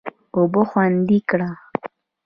[0.35, 1.49] اوبه خوندي کړه.